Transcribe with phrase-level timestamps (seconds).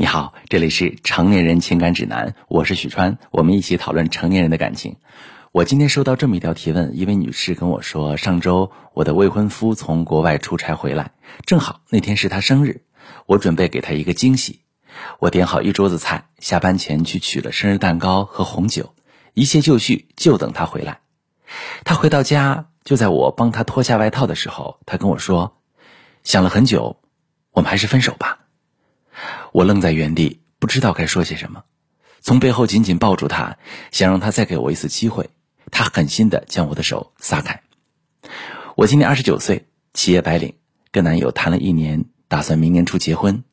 [0.00, 4.96] 你好，这里是成年人情感指南，我是许川，我们一起讨论成年人的感情。
[5.52, 11.10] 我今天收到这么一条提问，一位女士跟我说，上周我的未婚夫从国外出差回来，
[11.44, 12.80] 正好那天是他生日，
[13.26, 14.60] 我准备给他一个惊喜，
[15.18, 18.94] 我点好一桌子菜，下班前去取了生日蛋糕和红酒，
[19.34, 21.00] 一切就绪，就等他回来。
[21.84, 25.58] 他回到家，就在我帮他脱下外套的时候，他跟我说，
[26.24, 26.96] 想了很久，
[27.52, 28.39] 我们还是分手吧。
[29.52, 31.64] 我愣在原地，不知道该说些什么，
[32.20, 33.58] 从背后紧紧抱住他，
[33.90, 35.30] 想让他再给我一次机会。
[35.70, 37.62] 他狠心的将我的手撒开。
[38.76, 40.54] 我今年二十九岁，企业白领，
[40.90, 43.44] 跟男友谈了一年，打算明年初结婚。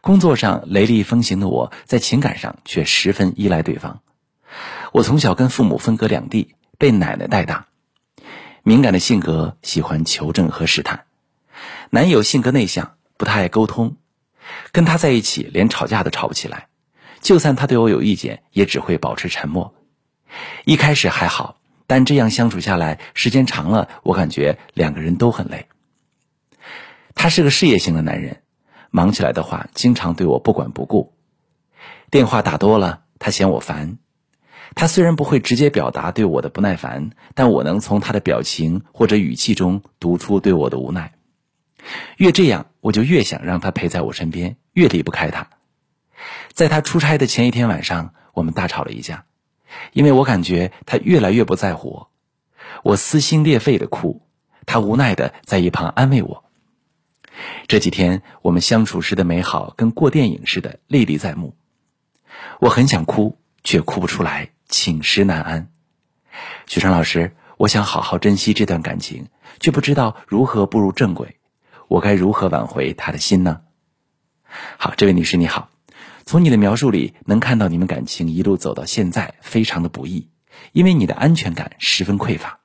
[0.00, 4.00] 工作上雷厉风行的我，在情感上却十分依赖对方。
[4.92, 7.66] 我从小跟父母分隔两地，被奶奶带大，
[8.62, 11.04] 敏感的性格喜欢求证和试探。
[11.90, 13.96] 男友性格内向，不太爱沟通。
[14.72, 16.68] 跟他在一起，连吵架都吵不起来。
[17.20, 19.74] 就算他对我有意见，也只会保持沉默。
[20.64, 25.66] 一开始还好，但这样相处下来，时间长了，我感觉两个人都很累。
[27.14, 28.42] 他是个事业型的男人，
[28.90, 31.12] 忙起来的话，经常对我不管不顾。
[32.10, 33.98] 电话打多了，他嫌我烦。
[34.74, 41.12] 他虽然不会直接表达对我的不耐烦，但我能从他的表情或者语气中读出对我的无奈。
[42.16, 45.48] 越这样，我就越想让他陪在我身边，越离不开他。
[46.52, 49.24] 在他出差的前一天晚上，我们大吵了一架，
[49.92, 52.10] 因为我感觉他越来越不在乎我，
[52.82, 54.22] 我撕心裂肺的哭，
[54.66, 56.44] 他无奈的在一旁安慰我。
[57.68, 61.56] 这几天我们相处时的美好，跟过电影似的历历在目。
[62.60, 65.70] 我很想哭，却哭不出来，寝食难安。
[66.66, 69.28] 许昌老师，我想好好珍惜这段感情，
[69.58, 71.36] 却不知道如何步入正轨。
[71.90, 73.62] 我该如何挽回他的心呢？
[74.78, 75.70] 好，这位女士你好，
[76.24, 80.28] 从你的描述里能看到你们感情一路走到现在非常的不易，
[80.70, 82.60] 因为你的安全感十分匮乏。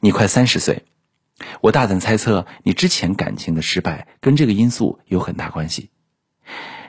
[0.00, 0.84] 你快三十岁，
[1.62, 5.88] 我大胆猜测你之前感情的失败跟这个因素有很大关系。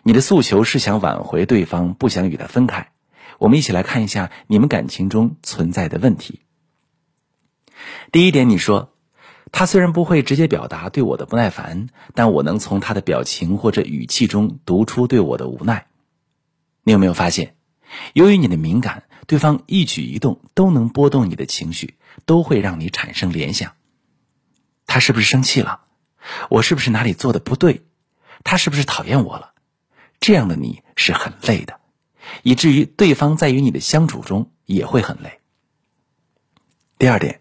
[0.03, 2.91] 你的诉求是想挽回对方，不想与他分开。
[3.37, 6.41] 我们一起来看一下你们感情中存在的问题。
[8.11, 8.89] 第一点，你说。
[9.51, 15.87] 他虽然不会直接表达对我的不耐烦，但我能从他的表情或者语气中读出对我的无奈。
[16.83, 17.55] 你有没有发现，
[18.13, 21.95] 由于你的敏感，对方一举一动都能波动你的情绪，
[22.25, 23.73] 都会让你产生联想。
[24.87, 25.81] 他是不是生气了？
[26.49, 27.83] 我是不是哪里做的不对？
[28.43, 29.51] 他是不是讨厌我了？
[30.21, 31.81] 这样的你是很累的，
[32.41, 35.39] 以至于对方在与你的相处中也会很累。
[36.97, 37.40] 第二点。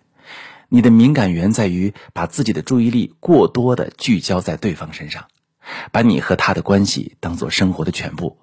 [0.73, 5.27] 你的敏感源在于把自己的注意力过多的聚焦在对方身上，
[5.91, 8.39] 把你和他的关系当做生活的全部。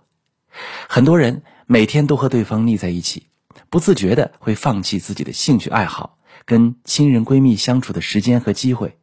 [0.90, 3.28] 很多人每天都和对方腻在一起，
[3.70, 8.98] 不自觉的会放弃自己的兴趣爱好，跟亲人闺蜜相处的时间和机会。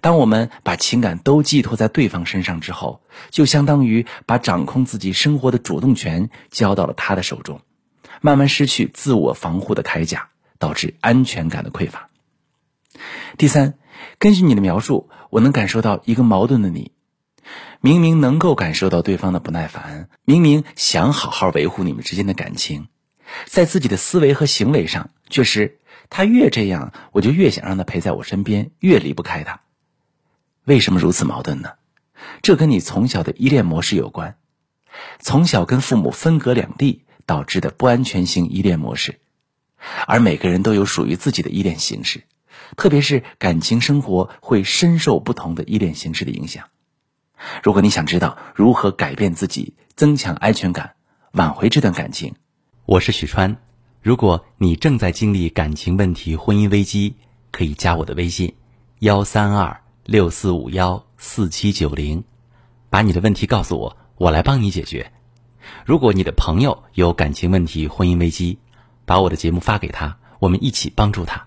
[0.00, 7.60] 当我们把情感都寄托在对方身上之后，就相当于把掌控自己生活的主动权交到了他的手中，
[8.20, 12.08] 慢慢失去自我防护的铠甲，导致安全感的匮乏。
[13.36, 13.74] 第三，
[14.18, 16.92] 根据你的描述，我能感受到一个矛盾的你：
[17.80, 22.88] 明明能够感受到对方的不耐烦，明明想好好维护你们之间的感情，
[23.46, 25.78] 在自己的思维和行为上，却是
[26.08, 29.60] 他越这样，我就越想让他陪在我身边，越离不开他。
[30.64, 31.72] 为什么如此矛盾呢？
[32.40, 34.38] 这跟你从小的依恋模式有关，
[35.18, 39.20] 从小跟父母分隔两地导致的不安全性依恋模式，
[40.06, 42.22] 而每个人都有属于自己的依恋形式。
[42.76, 46.64] 特别是感情生活会深受不同的依恋形式的影响。
[47.62, 50.94] 如果你想知道如何改变自己、增强安全感、
[51.32, 52.34] 挽回这段感情，
[52.86, 53.56] 我是许川。
[54.02, 57.16] 如果你正在经历感情问题、婚姻危机，
[57.50, 58.54] 可以加我的微信：
[59.00, 62.24] 幺三二六四五幺四七九零，
[62.90, 65.12] 把你的问题告诉我，我来帮你解决。
[65.86, 68.58] 如果你的朋友有感情问题、婚姻危机，
[69.06, 71.46] 把我的节目发给他，我们一起帮助他。